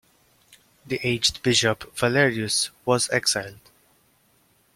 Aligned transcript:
The 0.83 0.99
aged 1.03 1.43
bishop 1.43 1.95
Valerius 1.95 2.71
was 2.85 3.07
exiled. 3.11 3.59